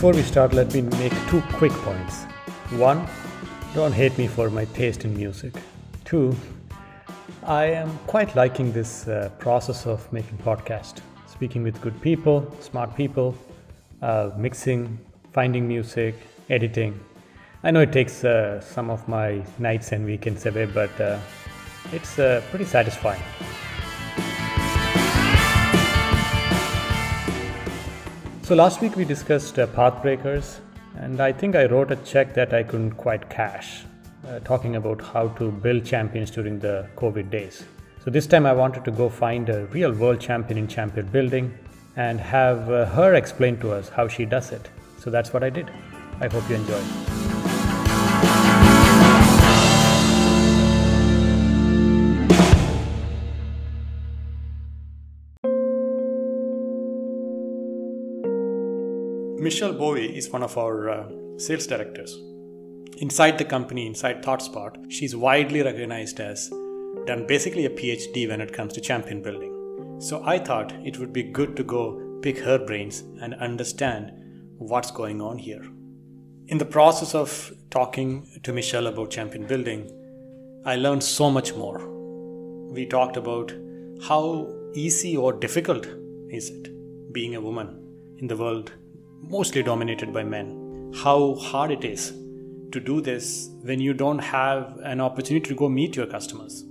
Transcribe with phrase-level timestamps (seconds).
[0.00, 2.24] Before we start, let me make two quick points.
[2.78, 3.06] One,
[3.74, 5.52] don't hate me for my taste in music.
[6.06, 6.34] Two,
[7.42, 12.96] I am quite liking this uh, process of making podcast, speaking with good people, smart
[12.96, 13.36] people,
[14.00, 14.98] uh, mixing,
[15.34, 16.14] finding music,
[16.48, 16.98] editing.
[17.62, 21.18] I know it takes uh, some of my nights and weekends away, but uh,
[21.92, 23.20] it's uh, pretty satisfying.
[28.50, 30.58] So last week we discussed uh, pathbreakers,
[30.96, 33.84] and I think I wrote a check that I couldn't quite cash,
[34.26, 37.62] uh, talking about how to build champions during the COVID days.
[38.04, 41.56] So this time I wanted to go find a real world champion in champion building
[41.94, 44.68] and have uh, her explain to us how she does it.
[44.98, 45.70] So that's what I did.
[46.20, 47.19] I hope you enjoy.
[59.50, 62.16] Michelle Bowie is one of our uh, sales directors.
[62.98, 66.48] Inside the company, inside ThoughtSpot, she's widely recognized as
[67.04, 69.98] done basically a PhD when it comes to champion building.
[70.00, 74.12] So I thought it would be good to go pick her brains and understand
[74.58, 75.64] what's going on here.
[76.46, 79.90] In the process of talking to Michelle about champion building,
[80.64, 81.88] I learned so much more.
[82.70, 83.52] We talked about
[84.06, 85.88] how easy or difficult
[86.28, 87.82] is it being a woman
[88.18, 88.70] in the world
[89.22, 90.92] mostly dominated by men.
[90.94, 92.10] How hard it is
[92.72, 96.64] to do this when you don't have an opportunity to go meet your customers.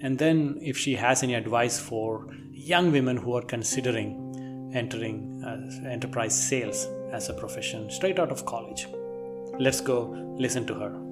[0.00, 5.88] And then, if she has any advice for young women who are considering entering uh,
[5.88, 8.88] enterprise sales as a profession straight out of college,
[9.58, 11.05] let's go listen to her.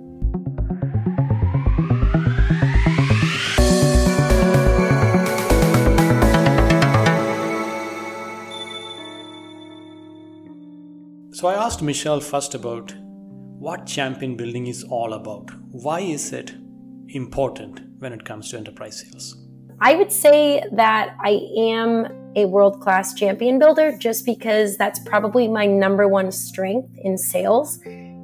[11.45, 12.95] So I asked Michelle first about
[13.59, 15.51] what champion building is all about.
[15.73, 16.55] Why is it
[17.09, 19.37] important when it comes to enterprise sales?
[19.79, 25.47] I would say that I am a world class champion builder just because that's probably
[25.47, 27.79] my number one strength in sales.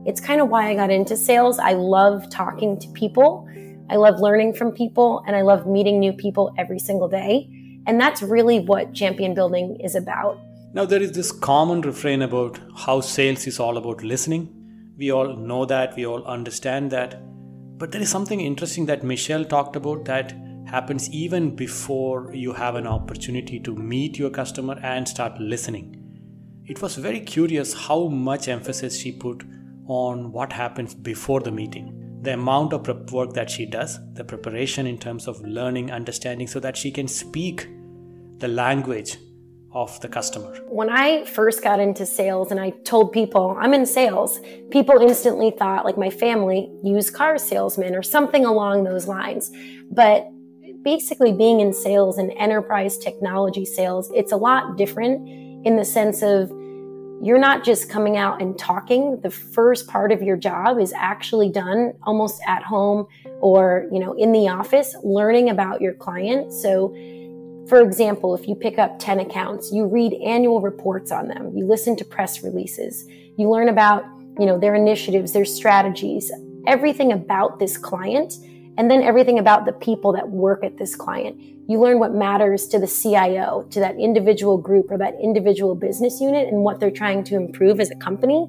[0.06, 1.58] It's kind of why I got into sales.
[1.58, 3.46] I love talking to people,
[3.90, 7.50] I love learning from people, and I love meeting new people every single day.
[7.86, 10.38] And that's really what champion building is about.
[10.72, 14.54] Now, there is this common refrain about how sales is all about listening.
[14.96, 17.20] We all know that, we all understand that.
[17.76, 20.32] But there is something interesting that Michelle talked about that
[20.66, 25.96] happens even before you have an opportunity to meet your customer and start listening.
[26.66, 29.42] It was very curious how much emphasis she put
[29.88, 32.20] on what happens before the meeting.
[32.22, 36.46] The amount of prep work that she does, the preparation in terms of learning, understanding,
[36.46, 37.66] so that she can speak
[38.38, 39.16] the language
[39.72, 40.56] of the customer.
[40.68, 45.52] When I first got into sales and I told people I'm in sales, people instantly
[45.52, 49.50] thought like my family, used car salesman or something along those lines.
[49.90, 50.26] But
[50.82, 55.28] basically being in sales and enterprise technology sales, it's a lot different
[55.64, 56.50] in the sense of
[57.22, 59.20] you're not just coming out and talking.
[59.20, 63.06] The first part of your job is actually done almost at home
[63.40, 66.50] or, you know, in the office, learning about your client.
[66.50, 66.94] So
[67.68, 71.66] for example, if you pick up 10 accounts, you read annual reports on them, you
[71.66, 73.06] listen to press releases,
[73.36, 74.04] you learn about,
[74.38, 76.30] you know, their initiatives, their strategies,
[76.66, 78.34] everything about this client,
[78.76, 81.40] and then everything about the people that work at this client.
[81.68, 86.20] You learn what matters to the CIO, to that individual group or that individual business
[86.20, 88.48] unit and what they're trying to improve as a company.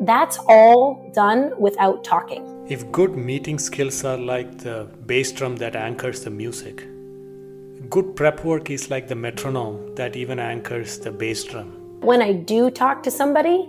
[0.00, 2.42] That's all done without talking.
[2.68, 6.84] If good meeting skills are like the bass drum that anchors the music,
[7.90, 12.00] good prep work is like the metronome that even anchors the bass drum.
[12.00, 13.68] When I do talk to somebody,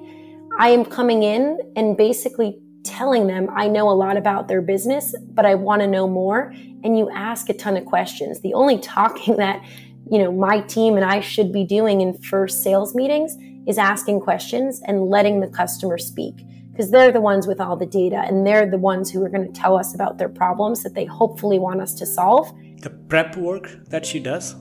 [0.57, 5.15] I am coming in and basically telling them I know a lot about their business,
[5.33, 6.53] but I want to know more.
[6.83, 8.41] And you ask a ton of questions.
[8.41, 9.63] The only talking that,
[10.09, 13.35] you know, my team and I should be doing in first sales meetings
[13.67, 16.35] is asking questions and letting the customer speak
[16.75, 19.47] because they're the ones with all the data and they're the ones who are going
[19.47, 22.51] to tell us about their problems that they hopefully want us to solve.
[22.81, 24.55] The prep work that she does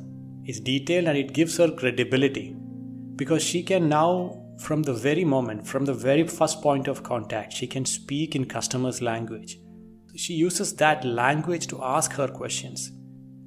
[0.46, 2.54] is detailed and it gives her credibility
[3.16, 7.52] because she can now, from the very moment, from the very first point of contact,
[7.52, 9.58] she can speak in customer's language.
[10.14, 12.92] She uses that language to ask her questions.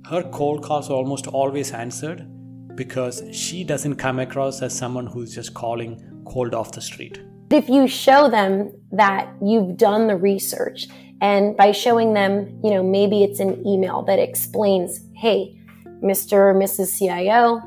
[0.10, 2.28] Her cold calls are almost always answered
[2.76, 7.22] because she doesn't come across as someone who's just calling cold off the street.
[7.50, 10.88] If you show them that you've done the research
[11.22, 15.58] and by showing them, you know, maybe it's an email that explains, hey,
[16.04, 16.34] Mr.
[16.34, 17.00] or Mrs.
[17.00, 17.62] CIO,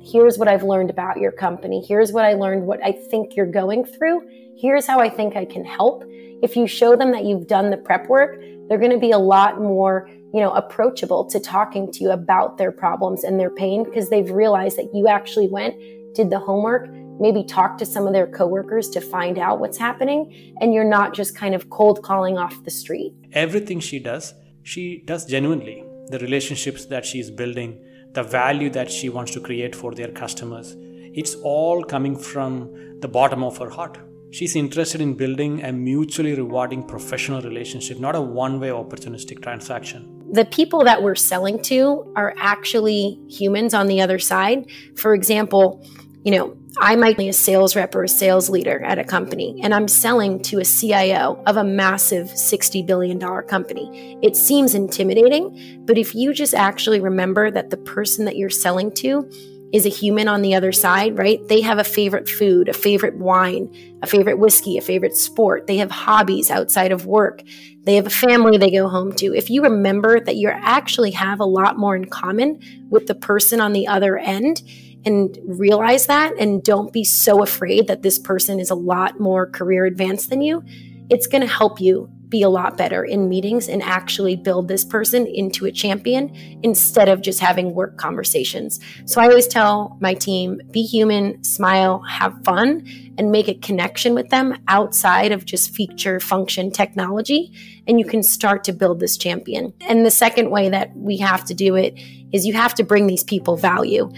[0.00, 1.84] here's what I've learned about your company.
[1.86, 4.22] Here's what I learned, what I think you're going through.
[4.56, 6.04] Here's how I think I can help.
[6.40, 9.18] If you show them that you've done the prep work, they're going to be a
[9.18, 13.82] lot more, you know, approachable to talking to you about their problems and their pain
[13.82, 15.74] because they've realized that you actually went,
[16.14, 16.88] did the homework,
[17.18, 21.14] maybe talk to some of their coworkers to find out what's happening and you're not
[21.14, 23.12] just kind of cold calling off the street.
[23.32, 25.84] Everything she does, she does genuinely.
[26.08, 30.76] The relationships that she's building, the value that she wants to create for their customers,
[31.14, 33.98] it's all coming from the bottom of her heart.
[34.30, 40.22] She's interested in building a mutually rewarding professional relationship, not a one way opportunistic transaction.
[40.30, 44.66] The people that we're selling to are actually humans on the other side.
[44.96, 45.82] For example,
[46.24, 49.58] you know, I might be a sales rep or a sales leader at a company,
[49.64, 54.16] and I'm selling to a CIO of a massive $60 billion company.
[54.22, 58.92] It seems intimidating, but if you just actually remember that the person that you're selling
[58.94, 59.28] to
[59.72, 61.40] is a human on the other side, right?
[61.48, 65.66] They have a favorite food, a favorite wine, a favorite whiskey, a favorite sport.
[65.66, 67.42] They have hobbies outside of work.
[67.82, 69.34] They have a family they go home to.
[69.34, 73.60] If you remember that you actually have a lot more in common with the person
[73.60, 74.62] on the other end
[75.04, 79.48] and realize that and don't be so afraid that this person is a lot more
[79.50, 80.62] career advanced than you,
[81.10, 84.84] it's going to help you be a lot better in meetings and actually build this
[84.84, 86.30] person into a champion
[86.62, 88.80] instead of just having work conversations.
[89.06, 92.86] So I always tell my team be human, smile, have fun,
[93.16, 97.52] and make a connection with them outside of just feature function technology.
[97.86, 99.72] And you can start to build this champion.
[99.80, 101.98] And the second way that we have to do it
[102.32, 104.10] is you have to bring these people value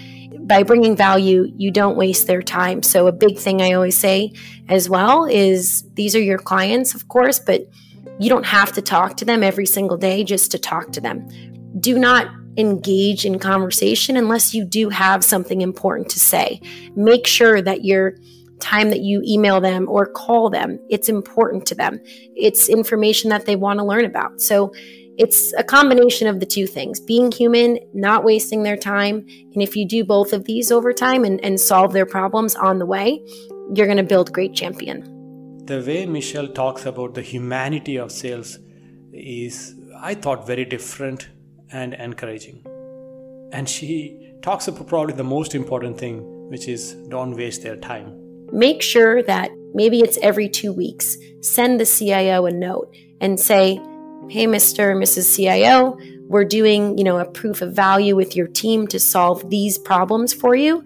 [0.50, 2.82] by bringing value, you don't waste their time.
[2.82, 4.32] So, a big thing I always say
[4.68, 7.68] as well is these are your clients, of course, but
[8.18, 11.28] you don't have to talk to them every single day just to talk to them.
[11.78, 12.26] Do not
[12.56, 16.60] engage in conversation unless you do have something important to say.
[16.96, 18.16] Make sure that your
[18.58, 22.00] time that you email them or call them, it's important to them.
[22.34, 24.40] It's information that they want to learn about.
[24.40, 24.72] So
[25.20, 29.26] it's a combination of the two things being human, not wasting their time.
[29.52, 32.78] And if you do both of these over time and, and solve their problems on
[32.78, 33.24] the way,
[33.74, 35.20] you're going to build great champion
[35.70, 38.58] the way Michelle talks about the humanity of sales
[39.12, 41.28] is, I thought, very different
[41.70, 42.64] and encouraging.
[43.52, 46.16] And she talks about probably the most important thing,
[46.50, 48.08] which is don't waste their time.
[48.52, 53.80] Make sure that maybe it's every two weeks, send the CIO a note and say,
[54.30, 54.92] hey, Mr.
[54.92, 55.36] and Mrs.
[55.36, 55.98] CIO,
[56.28, 60.32] we're doing, you know, a proof of value with your team to solve these problems
[60.32, 60.84] for you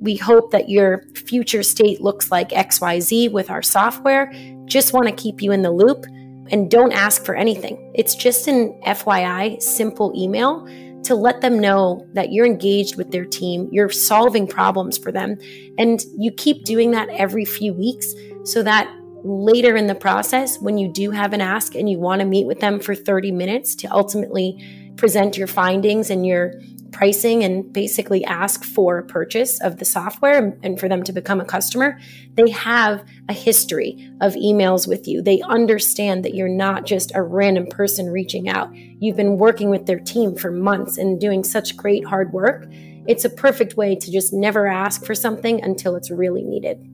[0.00, 4.32] we hope that your future state looks like XYZ with our software.
[4.66, 6.04] Just want to keep you in the loop
[6.50, 7.92] and don't ask for anything.
[7.94, 10.66] It's just an FYI, simple email
[11.04, 15.38] to let them know that you're engaged with their team, you're solving problems for them,
[15.78, 18.14] and you keep doing that every few weeks
[18.44, 18.90] so that
[19.24, 22.46] later in the process, when you do have an ask and you want to meet
[22.46, 26.52] with them for 30 minutes to ultimately present your findings and your
[26.92, 31.44] pricing and basically ask for purchase of the software and for them to become a
[31.44, 31.98] customer,
[32.34, 35.20] they have a history of emails with you.
[35.20, 38.72] They understand that you're not just a random person reaching out.
[38.74, 42.66] You've been working with their team for months and doing such great hard work.
[43.08, 46.93] It's a perfect way to just never ask for something until it's really needed.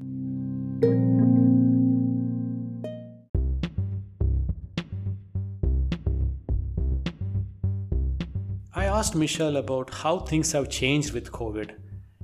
[9.01, 11.71] Asked Michelle about how things have changed with COVID.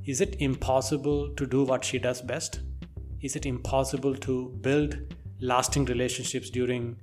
[0.05, 2.61] Is it impossible to do what she does best?
[3.23, 4.99] Is it impossible to build
[5.41, 6.97] lasting relationships during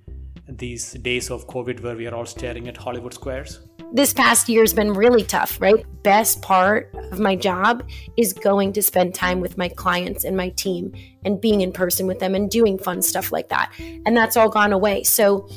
[0.47, 3.61] these days of COVID where we are all staring at Hollywood squares?
[3.91, 5.83] This past year has been really tough, right?
[6.03, 7.83] Best part of my job
[8.15, 10.93] is going to spend time with my clients and my team
[11.25, 13.73] and being in person with them and doing fun stuff like that.
[14.05, 15.01] And that's all gone away.
[15.01, 15.49] So,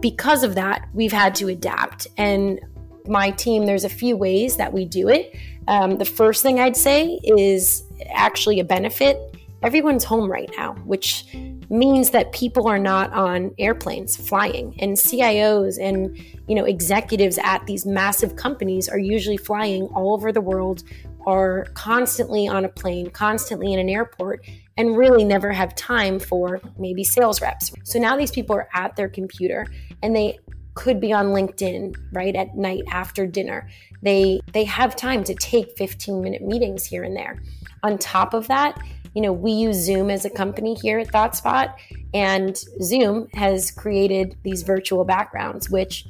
[0.00, 2.06] because of that, we've had to adapt.
[2.18, 2.60] And
[3.08, 5.34] my team, there's a few ways that we do it.
[5.68, 9.18] Um, the first thing I'd say is actually a benefit.
[9.62, 11.26] Everyone's home right now, which
[11.70, 17.66] means that people are not on airplanes flying and CIOs and you know executives at
[17.66, 20.84] these massive companies are usually flying all over the world
[21.26, 24.46] are constantly on a plane, constantly in an airport
[24.76, 27.72] and really never have time for maybe sales reps.
[27.82, 29.66] So now these people are at their computer
[30.02, 30.38] and they
[30.76, 33.68] could be on LinkedIn right at night after dinner.
[34.02, 37.42] They they have time to take 15 minute meetings here and there.
[37.82, 38.80] On top of that,
[39.14, 41.74] you know, we use Zoom as a company here at ThoughtSpot
[42.14, 46.06] and Zoom has created these virtual backgrounds which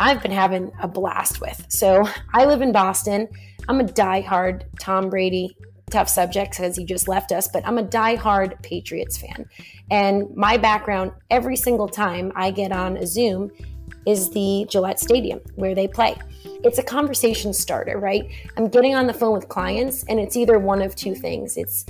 [0.00, 1.66] I've been having a blast with.
[1.68, 2.04] So
[2.34, 3.28] I live in Boston.
[3.68, 5.56] I'm a die-hard Tom Brady
[5.90, 9.48] tough subject because he just left us, but I'm a die-hard Patriots fan.
[9.90, 13.50] And my background every single time I get on a Zoom
[14.06, 16.16] is the Gillette Stadium where they play.
[16.64, 18.30] It's a conversation starter, right?
[18.56, 21.56] I'm getting on the phone with clients and it's either one of two things.
[21.56, 21.84] It's,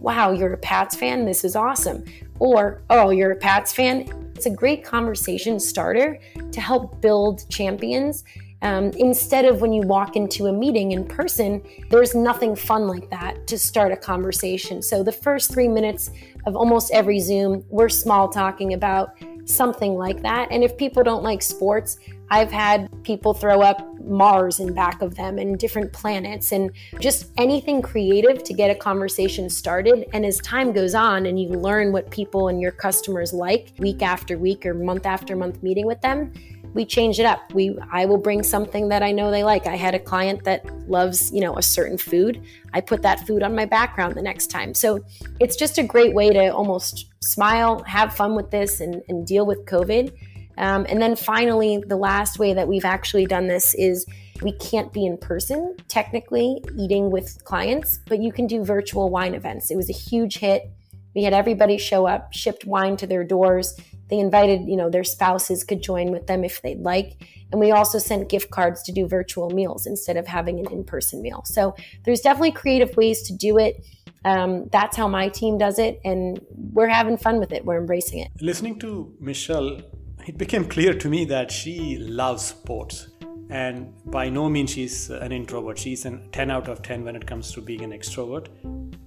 [0.00, 1.24] wow, you're a Pats fan?
[1.24, 2.04] This is awesome.
[2.38, 4.32] Or, oh, you're a Pats fan?
[4.34, 6.18] It's a great conversation starter
[6.52, 8.24] to help build champions.
[8.62, 13.08] Um, instead of when you walk into a meeting in person, there's nothing fun like
[13.10, 14.82] that to start a conversation.
[14.82, 16.10] So, the first three minutes
[16.46, 19.16] of almost every Zoom, we're small talking about
[19.48, 20.48] something like that.
[20.50, 21.98] And if people don't like sports,
[22.30, 27.32] I've had people throw up Mars in back of them and different planets and just
[27.38, 30.06] anything creative to get a conversation started.
[30.12, 34.02] And as time goes on and you learn what people and your customers like week
[34.02, 36.32] after week or month after month meeting with them,
[36.78, 37.52] we change it up.
[37.52, 39.66] We I will bring something that I know they like.
[39.66, 42.40] I had a client that loves, you know, a certain food.
[42.72, 44.74] I put that food on my background the next time.
[44.74, 45.04] So
[45.40, 49.44] it's just a great way to almost smile, have fun with this and, and deal
[49.44, 50.12] with COVID.
[50.56, 54.06] Um, and then finally, the last way that we've actually done this is
[54.40, 59.34] we can't be in person, technically, eating with clients, but you can do virtual wine
[59.34, 59.72] events.
[59.72, 60.70] It was a huge hit.
[61.16, 63.76] We had everybody show up, shipped wine to their doors.
[64.08, 67.22] They invited, you know, their spouses could join with them if they'd like.
[67.50, 70.84] And we also sent gift cards to do virtual meals instead of having an in
[70.84, 71.42] person meal.
[71.44, 71.74] So
[72.04, 73.84] there's definitely creative ways to do it.
[74.24, 76.00] Um, that's how my team does it.
[76.04, 77.64] And we're having fun with it.
[77.64, 78.30] We're embracing it.
[78.40, 79.80] Listening to Michelle,
[80.26, 83.08] it became clear to me that she loves sports.
[83.50, 85.78] And by no means she's an introvert.
[85.78, 88.48] She's a 10 out of 10 when it comes to being an extrovert.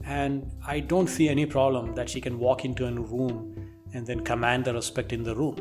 [0.04, 4.22] And I don't see any problem that she can walk into a room and then
[4.22, 5.58] command the respect in the room.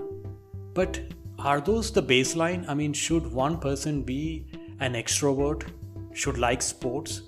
[0.74, 1.00] But
[1.38, 2.68] are those the baseline?
[2.68, 4.46] I mean, should one person be
[4.80, 5.70] an extrovert,
[6.12, 7.22] should like sports,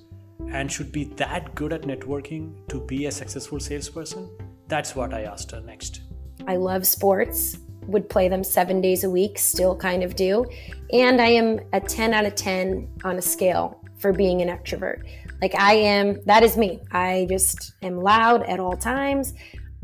[0.51, 4.31] and should be that good at networking to be a successful salesperson?
[4.69, 6.03] That's what I asked her next.
[6.47, 10.45] I love sports would play them seven days a week, still kind of do.
[10.93, 15.03] And I am a 10 out of 10 on a scale for being an extrovert.
[15.41, 16.81] Like I am, that is me.
[16.93, 19.35] I just am loud at all times.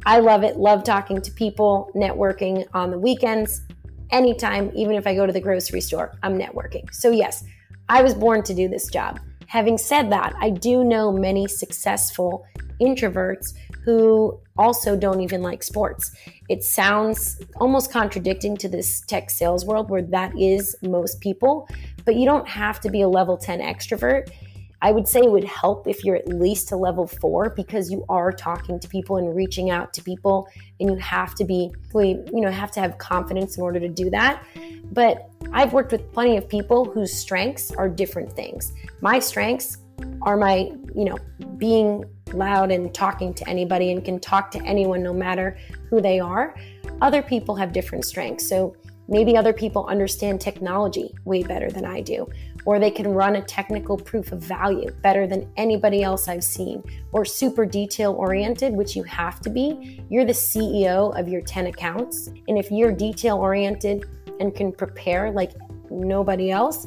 [0.06, 3.62] I love it, love talking to people, networking on the weekends,
[4.10, 6.92] anytime, even if I go to the grocery store, I'm networking.
[6.92, 7.44] So, yes,
[7.88, 9.20] I was born to do this job.
[9.46, 12.46] Having said that, I do know many successful
[12.80, 16.12] introverts who also don't even like sports.
[16.48, 21.68] It sounds almost contradicting to this tech sales world where that is most people,
[22.04, 24.30] but you don't have to be a level 10 extrovert.
[24.80, 28.04] I would say it would help if you're at least a level four because you
[28.08, 32.24] are talking to people and reaching out to people, and you have to be, you
[32.32, 34.44] know, have to have confidence in order to do that.
[34.92, 38.72] But I've worked with plenty of people whose strengths are different things.
[39.00, 39.78] My strengths
[40.22, 41.18] are my, you know,
[41.56, 45.58] being loud and talking to anybody and can talk to anyone no matter
[45.90, 46.54] who they are.
[47.00, 48.48] Other people have different strengths.
[48.48, 48.76] So
[49.08, 52.28] maybe other people understand technology way better than I do,
[52.68, 56.84] or they can run a technical proof of value better than anybody else I've seen,
[57.12, 60.02] or super detail oriented, which you have to be.
[60.10, 62.26] You're the CEO of your 10 accounts.
[62.46, 64.04] And if you're detail oriented
[64.38, 65.52] and can prepare like
[65.88, 66.86] nobody else,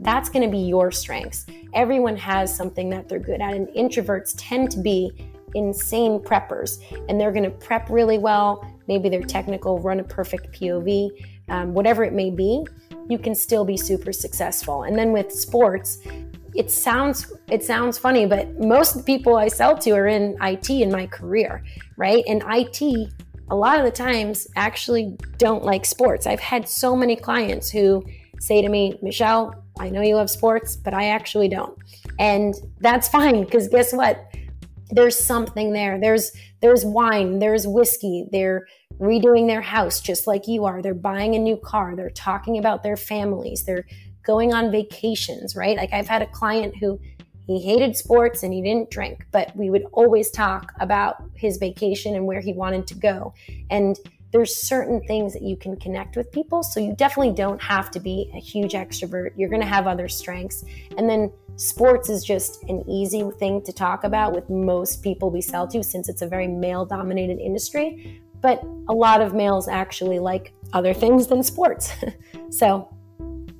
[0.00, 1.46] that's going to be your strengths.
[1.72, 5.12] Everyone has something that they're good at, and introverts tend to be
[5.54, 8.70] insane preppers, and they're going to prep really well.
[8.86, 11.08] Maybe they're technical, run a perfect POV,
[11.52, 12.66] um, whatever it may be.
[13.08, 14.84] You can still be super successful.
[14.84, 15.98] And then with sports,
[16.54, 20.36] it sounds it sounds funny, but most of the people I sell to are in
[20.42, 21.62] IT in my career,
[21.96, 22.24] right?
[22.26, 23.12] And IT
[23.50, 26.26] a lot of the times actually don't like sports.
[26.26, 28.02] I've had so many clients who
[28.40, 31.76] say to me, Michelle, I know you love sports, but I actually don't.
[32.18, 34.24] And that's fine because guess what?
[34.90, 35.98] There's something there.
[36.00, 38.26] There's there's wine, there's whiskey.
[38.30, 38.66] They're
[39.02, 40.80] redoing their house just like you are.
[40.80, 41.96] They're buying a new car.
[41.96, 43.64] They're talking about their families.
[43.64, 43.84] They're
[44.22, 45.76] going on vacations, right?
[45.76, 47.00] Like I've had a client who
[47.46, 52.14] he hated sports and he didn't drink, but we would always talk about his vacation
[52.14, 53.34] and where he wanted to go.
[53.70, 53.98] And
[54.30, 56.62] there's certain things that you can connect with people.
[56.62, 59.32] So you definitely don't have to be a huge extrovert.
[59.36, 60.64] You're going to have other strengths.
[60.96, 65.42] And then sports is just an easy thing to talk about with most people we
[65.42, 68.22] sell to since it's a very male dominated industry.
[68.42, 71.92] But a lot of males actually like other things than sports.
[72.50, 72.94] so,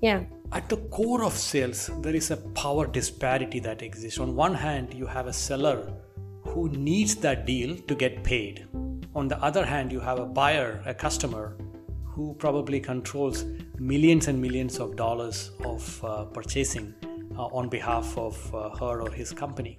[0.00, 0.24] yeah.
[0.52, 4.18] At the core of sales, there is a power disparity that exists.
[4.18, 5.94] On one hand, you have a seller
[6.42, 8.66] who needs that deal to get paid
[9.14, 11.56] on the other hand, you have a buyer, a customer,
[12.04, 13.44] who probably controls
[13.78, 16.94] millions and millions of dollars of uh, purchasing
[17.36, 19.78] uh, on behalf of uh, her or his company.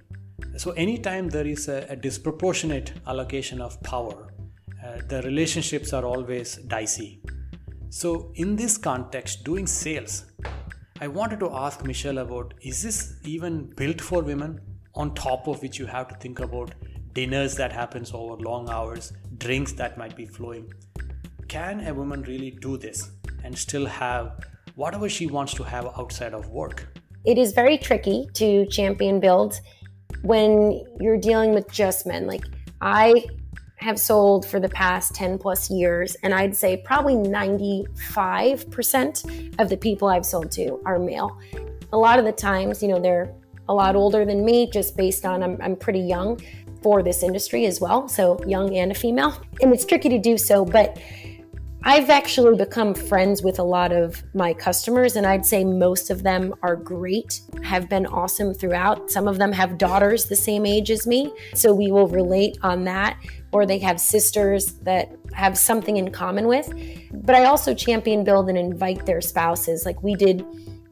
[0.56, 4.28] So, anytime there is a, a disproportionate allocation of power,
[5.08, 7.20] the relationships are always dicey.
[7.90, 10.24] So, in this context, doing sales,
[11.00, 14.60] I wanted to ask Michelle about is this even built for women?
[14.94, 16.74] On top of which, you have to think about
[17.12, 20.72] dinners that happens over long hours, drinks that might be flowing.
[21.48, 23.10] Can a woman really do this
[23.44, 24.40] and still have
[24.74, 26.88] whatever she wants to have outside of work?
[27.24, 29.60] It is very tricky to champion build
[30.22, 32.26] when you're dealing with just men.
[32.26, 32.44] Like
[32.80, 33.24] I
[33.84, 39.76] have sold for the past 10 plus years, and I'd say probably 95% of the
[39.76, 41.38] people I've sold to are male.
[41.92, 43.30] A lot of the times, you know, they're
[43.68, 46.40] a lot older than me just based on I'm, I'm pretty young
[46.82, 48.08] for this industry as well.
[48.08, 49.38] So, young and a female.
[49.60, 50.98] And it's tricky to do so, but
[51.86, 56.22] I've actually become friends with a lot of my customers, and I'd say most of
[56.22, 59.10] them are great, have been awesome throughout.
[59.10, 62.84] Some of them have daughters the same age as me, so we will relate on
[62.84, 63.18] that,
[63.52, 66.72] or they have sisters that have something in common with.
[67.12, 69.84] But I also champion build and invite their spouses.
[69.84, 70.42] Like we did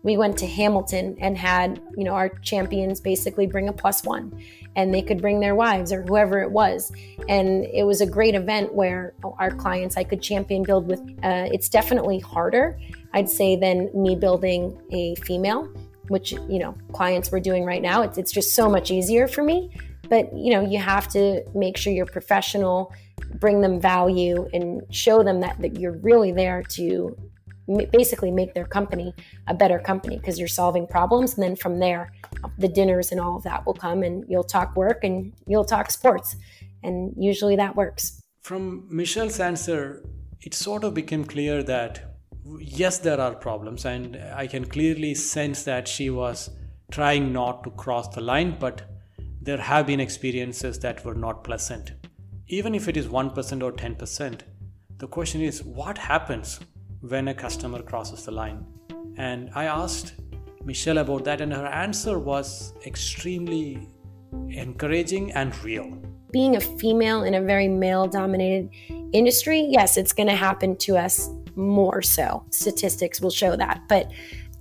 [0.03, 4.43] we went to Hamilton and had, you know, our champions basically bring a plus one
[4.75, 6.91] and they could bring their wives or whoever it was.
[7.29, 11.01] And it was a great event where our clients I could champion build with.
[11.23, 12.79] Uh, it's definitely harder,
[13.13, 15.69] I'd say, than me building a female,
[16.09, 18.03] which, you know, clients were doing right now.
[18.03, 19.71] It's, it's just so much easier for me.
[20.09, 22.93] But, you know, you have to make sure you're professional,
[23.37, 27.17] bring them value, and show them that, that you're really there to
[27.93, 29.15] basically make their company
[29.47, 32.13] a better company because you're solving problems and then from there
[32.59, 35.91] the dinners and all of that will come and you'll talk work and you'll talk
[35.91, 36.37] sports
[36.83, 38.21] and usually that works.
[38.41, 40.05] From michelle's answer
[40.41, 42.17] it sort of became clear that
[42.59, 46.51] yes there are problems and i can clearly sense that she was
[46.91, 48.83] trying not to cross the line but
[49.41, 51.93] there have been experiences that were not pleasant.
[52.47, 54.41] Even if it is 1% or 10%
[54.99, 56.61] the question is what happens
[57.03, 58.65] when a customer crosses the line.
[59.17, 60.15] And I asked
[60.65, 63.89] Michelle about that, and her answer was extremely
[64.49, 65.99] encouraging and real.
[66.33, 68.71] Being a female in a very male dominated
[69.13, 72.45] industry, yes, it's going to happen to us more so.
[72.51, 73.83] Statistics will show that.
[73.89, 74.11] But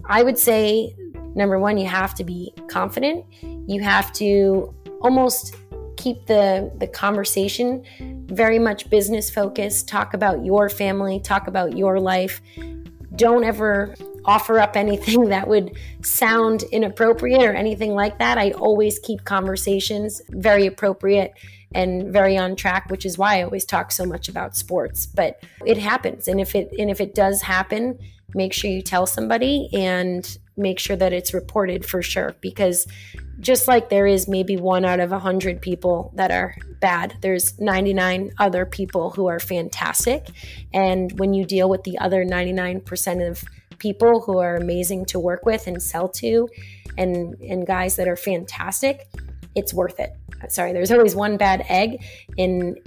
[0.06, 0.94] I would say
[1.36, 3.26] number one, you have to be confident.
[3.42, 5.56] You have to almost
[5.98, 7.84] keep the, the conversation
[8.32, 9.88] very much business focused.
[9.88, 12.42] Talk about your family, talk about your life.
[13.16, 18.38] Don't ever offer up anything that would sound inappropriate or anything like that.
[18.38, 21.34] I always keep conversations very appropriate
[21.74, 25.06] and very on track, which is why I always talk so much about sports.
[25.06, 26.28] But it happens.
[26.28, 27.98] And if it and if it does happen,
[28.34, 32.88] make sure you tell somebody and make sure that it's reported for sure because
[33.40, 37.60] just like there is maybe one out of a hundred people that are bad, there's
[37.60, 40.28] 99 other people who are fantastic.
[40.74, 43.44] And when you deal with the other 99% of
[43.80, 46.48] people who are amazing to work with and sell to,
[46.98, 49.08] and, and guys that are fantastic,
[49.56, 50.16] it's worth it.
[50.50, 52.04] Sorry, there's always one bad egg
[52.38, 52.78] in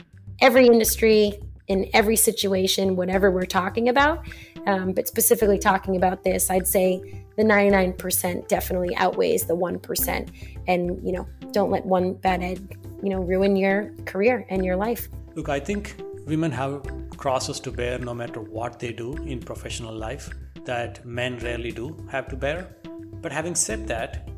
[0.41, 4.27] every industry, in every situation, whatever we're talking about.
[4.67, 10.29] Um, but specifically talking about this, I'd say the 99% definitely outweighs the 1%.
[10.69, 14.77] And, you know, don't let one bad egg, you know, ruin your career and your
[14.77, 15.09] life.
[15.35, 16.83] Look, I think women have
[17.17, 20.31] crosses to bear no matter what they do in professional life
[20.65, 22.69] that men rarely do have to bear.
[23.21, 24.29] But having said that,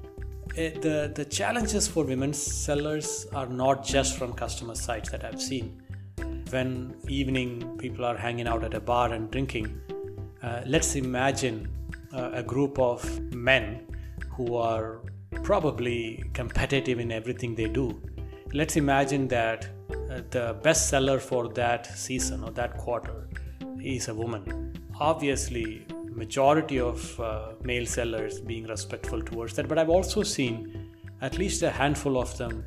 [0.55, 5.25] it, eh, the, the challenges for women sellers are not just from customer sites that
[5.25, 5.83] I've seen.
[6.51, 9.81] When evening people are hanging out at a bar and drinking,
[10.43, 11.69] uh, let's imagine
[12.17, 13.03] a group of
[13.33, 13.87] men
[14.31, 15.01] who are
[15.43, 18.01] probably competitive in everything they do.
[18.53, 23.29] Let's imagine that uh, the best seller for that season or that quarter
[23.83, 24.73] is a woman.
[24.99, 31.39] Obviously, majority of uh, male sellers being respectful towards that, but I've also seen at
[31.39, 32.65] least a handful of them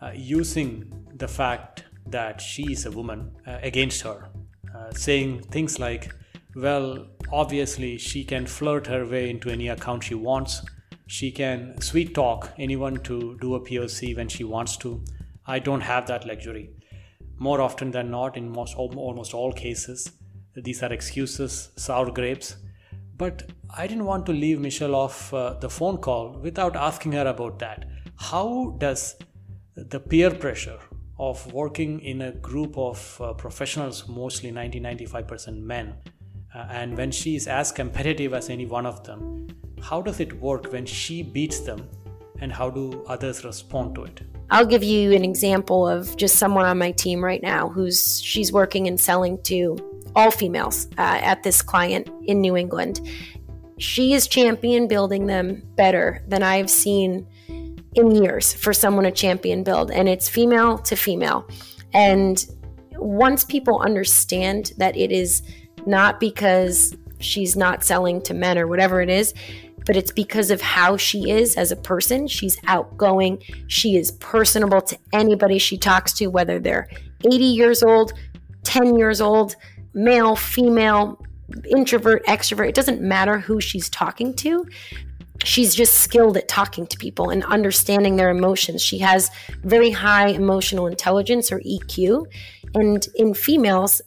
[0.00, 4.28] uh, using the fact that she is a woman uh, against her,
[4.74, 6.12] uh, saying things like,
[6.54, 10.62] well, obviously she can flirt her way into any account she wants.
[11.06, 15.04] She can sweet talk anyone to do a POC when she wants to.
[15.46, 16.70] I don't have that luxury.
[17.38, 20.12] More often than not, in most almost all cases,
[20.54, 22.56] these are excuses, sour grapes.
[23.16, 27.26] But I didn't want to leave Michelle off uh, the phone call without asking her
[27.26, 27.86] about that.
[28.16, 29.16] How does
[29.74, 30.78] the peer pressure
[31.18, 35.94] of working in a group of uh, professionals, mostly 90 95% men,
[36.54, 39.46] uh, and when she is as competitive as any one of them,
[39.82, 41.88] how does it work when she beats them,
[42.40, 44.22] and how do others respond to it?
[44.50, 48.52] I'll give you an example of just someone on my team right now who's she's
[48.52, 49.76] working and selling to
[50.16, 53.00] all females uh, at this client in New England.
[53.78, 57.26] She is champion building them better than I've seen
[57.94, 61.48] in years for someone to champion build, and it's female to female.
[61.94, 62.44] And
[62.96, 65.42] once people understand that it is
[65.86, 69.34] not because she's not selling to men or whatever it is,
[69.86, 72.26] but it's because of how she is as a person.
[72.26, 76.88] She's outgoing, she is personable to anybody she talks to, whether they're
[77.24, 78.12] 80 years old,
[78.64, 79.56] 10 years old,
[79.94, 81.24] male, female,
[81.70, 82.68] introvert, extrovert.
[82.68, 84.66] It doesn't matter who she's talking to.
[85.42, 88.82] She's just skilled at talking to people and understanding their emotions.
[88.82, 89.30] She has
[89.62, 92.26] very high emotional intelligence or EQ.
[92.74, 94.02] And in females,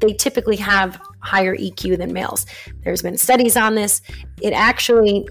[0.00, 2.46] they typically have higher EQ than males.
[2.84, 4.00] There's been studies on this.
[4.40, 5.28] It actually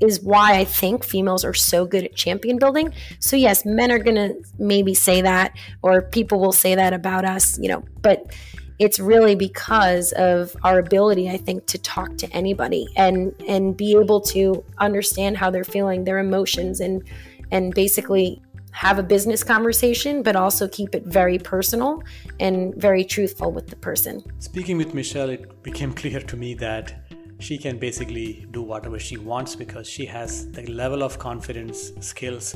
[0.00, 2.92] is why I think females are so good at champion building.
[3.20, 7.24] So yes, men are going to maybe say that or people will say that about
[7.24, 8.32] us, you know, but
[8.78, 13.92] it's really because of our ability i think to talk to anybody and and be
[13.92, 17.04] able to understand how they're feeling their emotions and
[17.52, 22.02] and basically have a business conversation but also keep it very personal
[22.40, 26.94] and very truthful with the person speaking with michelle it became clear to me that
[27.38, 32.54] she can basically do whatever she wants because she has the level of confidence skills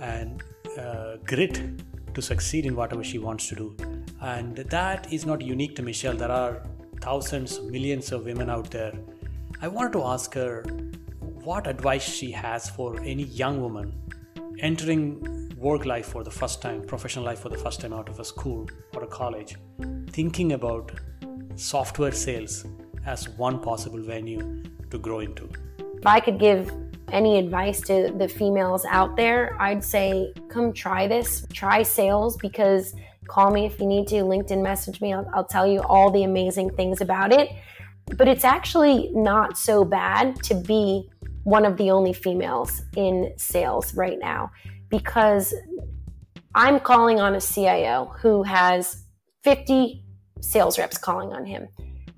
[0.00, 0.42] and
[0.78, 1.60] uh, grit
[2.14, 3.76] to succeed in whatever she wants to do
[4.20, 6.14] and that is not unique to Michelle.
[6.14, 6.62] There are
[7.00, 8.92] thousands, millions of women out there.
[9.62, 10.62] I wanted to ask her
[11.42, 13.94] what advice she has for any young woman
[14.60, 18.20] entering work life for the first time, professional life for the first time out of
[18.20, 19.56] a school or a college,
[20.10, 20.92] thinking about
[21.56, 22.64] software sales
[23.06, 25.48] as one possible venue to grow into.
[25.78, 26.72] If I could give
[27.12, 32.94] any advice to the females out there, I'd say come try this, try sales because
[33.30, 35.12] Call me if you need to, LinkedIn message me.
[35.12, 37.48] I'll, I'll tell you all the amazing things about it.
[38.16, 41.08] But it's actually not so bad to be
[41.44, 44.50] one of the only females in sales right now
[44.88, 45.54] because
[46.54, 49.04] I'm calling on a CIO who has
[49.44, 50.04] 50
[50.40, 51.68] sales reps calling on him.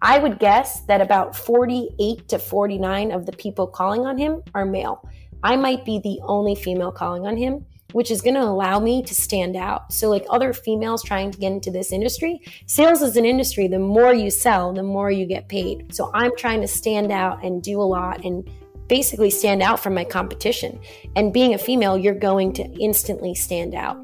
[0.01, 4.65] I would guess that about 48 to 49 of the people calling on him are
[4.65, 5.09] male.
[5.45, 9.03] I might be the only female calling on him which is going to allow me
[9.03, 9.93] to stand out.
[9.93, 13.69] So, like other females trying to get into this industry, sales is an industry.
[13.69, 15.95] The more you sell, the more you get paid.
[15.95, 18.49] So, I'm trying to stand out and do a lot and
[18.93, 20.79] basically stand out from my competition.
[21.17, 23.97] And being a female, you're going to instantly stand out.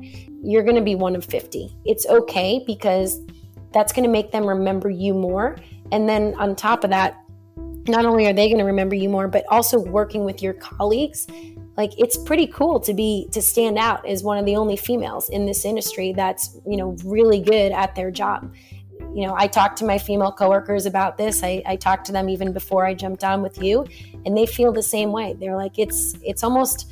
[0.42, 1.76] You're going to be one of 50.
[1.84, 3.20] It's okay because
[3.74, 5.58] that's going to make them remember you more.
[5.92, 7.22] And then on top of that,
[7.86, 11.26] not only are they going to remember you more, but also working with your colleagues
[11.76, 15.28] like it's pretty cool to be to stand out as one of the only females
[15.28, 18.52] in this industry that's you know really good at their job
[19.14, 22.28] you know i talked to my female coworkers about this I, I talked to them
[22.28, 23.86] even before i jumped on with you
[24.28, 26.86] and they feel the same way they're like it's it's almost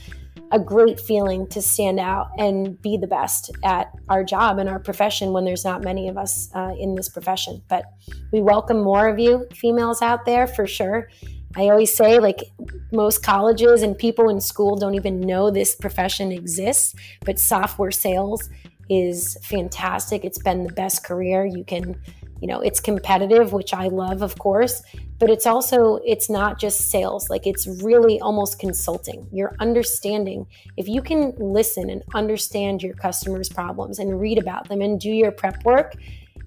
[0.52, 4.78] a great feeling to stand out and be the best at our job and our
[4.78, 7.60] profession when there's not many of us uh, in this profession.
[7.68, 7.84] But
[8.32, 11.08] we welcome more of you females out there for sure.
[11.56, 12.52] I always say, like,
[12.92, 16.94] most colleges and people in school don't even know this profession exists,
[17.24, 18.48] but software sales
[18.90, 20.24] is fantastic.
[20.24, 21.46] It's been the best career.
[21.46, 22.00] You can,
[22.40, 24.82] you know, it's competitive, which I love, of course,
[25.18, 27.30] but it's also, it's not just sales.
[27.30, 29.26] Like, it's really almost consulting.
[29.32, 30.46] You're understanding.
[30.76, 35.10] If you can listen and understand your customers' problems and read about them and do
[35.10, 35.94] your prep work,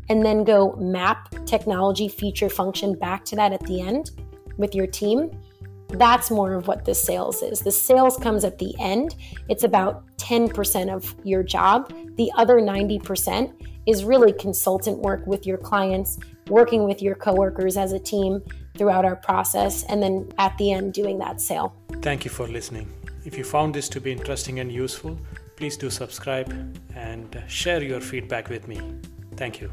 [0.09, 4.11] and then go map technology feature function back to that at the end
[4.57, 5.31] with your team,
[5.89, 7.61] that's more of what the sales is.
[7.61, 9.15] The sales comes at the end.
[9.49, 11.91] It's about 10% of your job.
[12.15, 13.53] The other 90%
[13.85, 18.41] is really consultant work with your clients, working with your coworkers as a team
[18.77, 21.75] throughout our process, and then at the end, doing that sale.
[22.01, 22.91] Thank you for listening.
[23.25, 25.19] If you found this to be interesting and useful,
[25.55, 26.49] please do subscribe
[26.95, 28.79] and share your feedback with me.
[29.35, 29.69] Thank you.